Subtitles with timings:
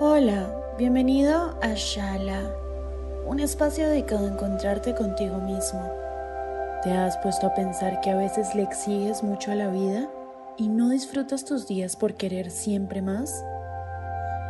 [0.00, 2.40] Hola, bienvenido a Shala,
[3.26, 5.88] un espacio dedicado a encontrarte contigo mismo.
[6.82, 10.10] ¿Te has puesto a pensar que a veces le exiges mucho a la vida
[10.56, 13.44] y no disfrutas tus días por querer siempre más?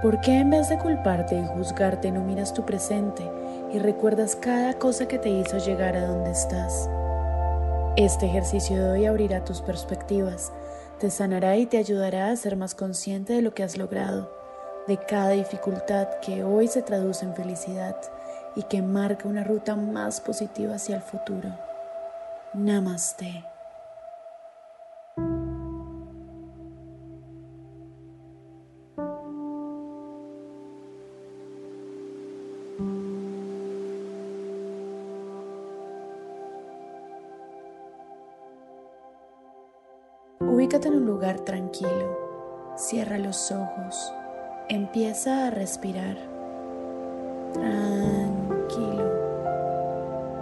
[0.00, 3.28] ¿Por qué en vez de culparte y juzgarte no miras tu presente
[3.72, 6.88] y recuerdas cada cosa que te hizo llegar a donde estás?
[7.96, 10.52] Este ejercicio de hoy abrirá tus perspectivas,
[11.00, 14.41] te sanará y te ayudará a ser más consciente de lo que has logrado
[14.86, 17.96] de cada dificultad que hoy se traduce en felicidad
[18.56, 21.48] y que marca una ruta más positiva hacia el futuro.
[22.54, 23.44] Namaste.
[40.40, 42.18] Ubícate en un lugar tranquilo.
[42.76, 44.12] Cierra los ojos
[44.68, 46.16] Empieza a respirar.
[47.52, 49.04] Tranquilo.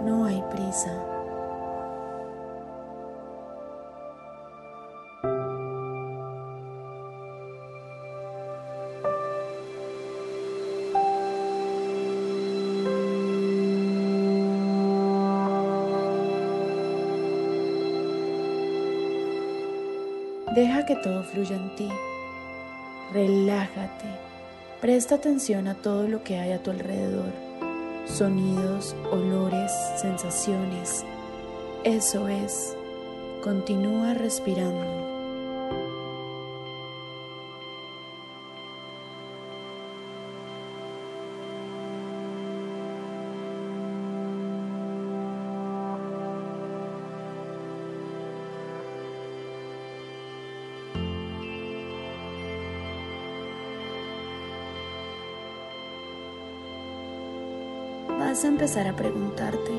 [0.05, 0.91] No hay prisa.
[20.55, 21.89] Deja que todo fluya en ti
[23.13, 24.05] relájate,
[24.79, 27.31] presta atención a todo lo que hay a tu alrededor,
[28.05, 31.03] sonidos, olores, sensaciones.
[31.83, 32.75] Eso es,
[33.43, 34.90] continúa respirando.
[58.31, 59.71] Vas a empezar a preguntarte,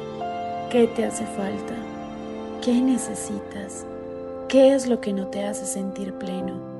[0.70, 1.74] ¿qué te hace falta?
[2.60, 3.86] ¿Qué necesitas?
[4.46, 6.71] ¿Qué es lo que no te hace sentir pleno?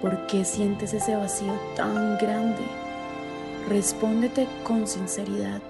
[0.00, 2.62] ¿Por qué sientes ese vacío tan grande?
[3.68, 5.60] Respóndete con sinceridad.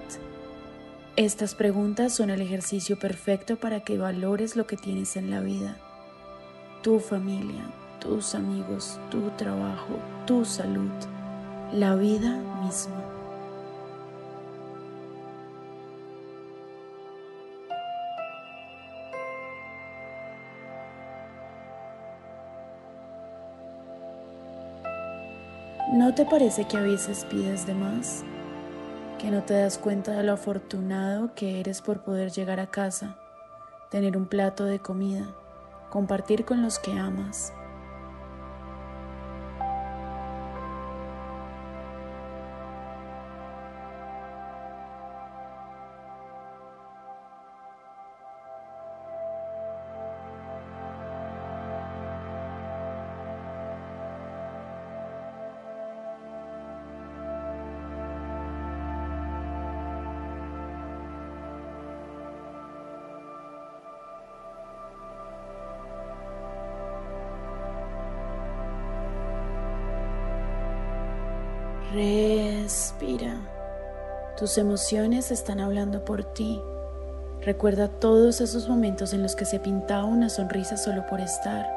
[1.17, 5.75] Estas preguntas son el ejercicio perfecto para que valores lo que tienes en la vida.
[6.81, 10.89] Tu familia, tus amigos, tu trabajo, tu salud,
[11.73, 13.20] la vida misma.
[25.91, 28.23] ¿No te parece que a veces pides de más?
[29.19, 33.17] ¿Que no te das cuenta de lo afortunado que eres por poder llegar a casa,
[33.89, 35.27] tener un plato de comida,
[35.89, 37.51] compartir con los que amas?
[71.93, 73.35] Respira.
[74.37, 76.61] Tus emociones están hablando por ti.
[77.41, 81.69] Recuerda todos esos momentos en los que se pintaba una sonrisa solo por estar,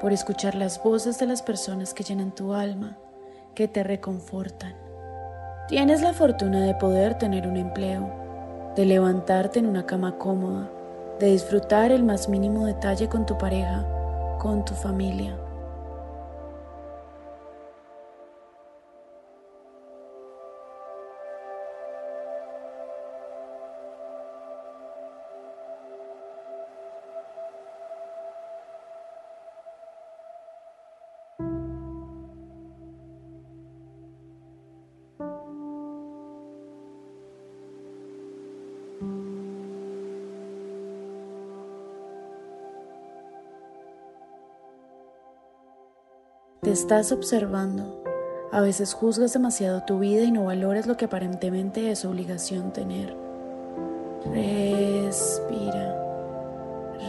[0.00, 2.98] por escuchar las voces de las personas que llenan tu alma,
[3.54, 4.74] que te reconfortan.
[5.68, 8.10] Tienes la fortuna de poder tener un empleo,
[8.74, 10.68] de levantarte en una cama cómoda,
[11.20, 13.86] de disfrutar el más mínimo detalle con tu pareja,
[14.40, 15.36] con tu familia.
[46.70, 48.00] Te estás observando.
[48.52, 53.12] A veces juzgas demasiado tu vida y no valoras lo que aparentemente es obligación tener.
[54.24, 55.96] Respira.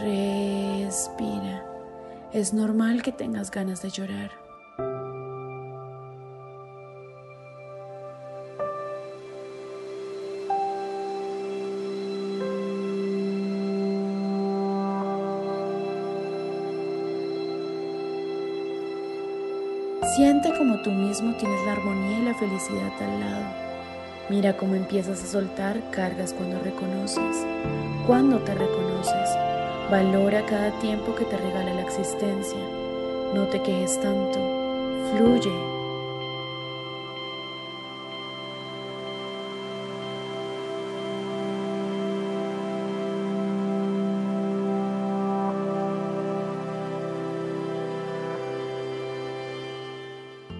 [0.02, 1.64] Respira.
[2.32, 4.41] Es normal que tengas ganas de llorar.
[20.16, 23.46] Siente como tú mismo tienes la armonía y la felicidad al lado.
[24.28, 27.46] Mira cómo empiezas a soltar cargas cuando reconoces,
[28.06, 29.30] cuando te reconoces.
[29.90, 32.58] Valora cada tiempo que te regala la existencia.
[33.32, 34.38] No te quejes tanto.
[35.16, 35.50] Fluye,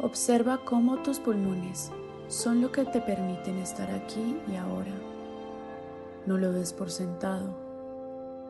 [0.00, 1.92] Observa cómo tus pulmones
[2.28, 4.94] son lo que te permiten estar aquí y ahora.
[6.26, 7.54] No lo des por sentado.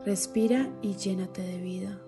[0.07, 2.01] Respira y llénate de vida.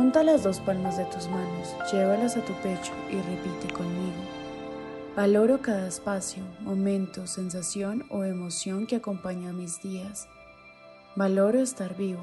[0.00, 4.16] Junta las dos palmas de tus manos, llévalas a tu pecho y repite conmigo.
[5.14, 10.26] Valoro cada espacio, momento, sensación o emoción que acompaña mis días.
[11.16, 12.22] Valoro estar vivo,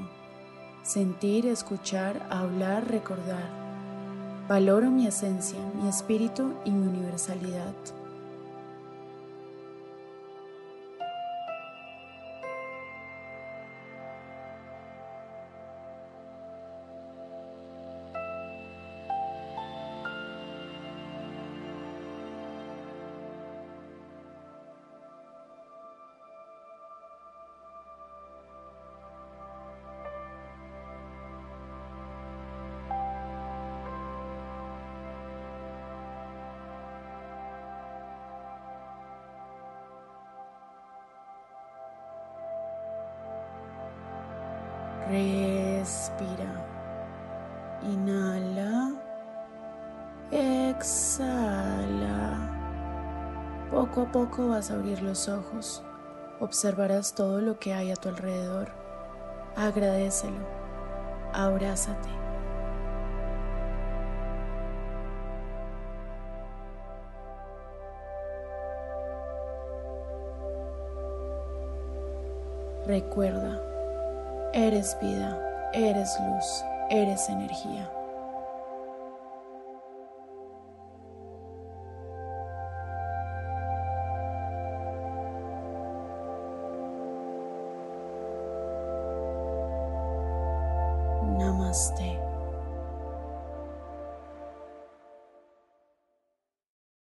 [0.81, 3.47] sentir, escuchar, hablar, recordar.
[4.49, 7.75] Valoro mi esencia, mi espíritu y mi universalidad.
[45.09, 46.51] Respira.
[47.81, 48.93] Inhala.
[50.31, 51.77] Exhala.
[53.71, 55.81] Poco a poco vas a abrir los ojos.
[56.41, 58.69] Observarás todo lo que hay a tu alrededor.
[59.55, 60.45] Agradecelo.
[61.33, 62.09] Abrázate.
[72.85, 73.66] Recuerda
[74.57, 75.37] Eres vida,
[75.71, 77.87] eres luz, eres energía.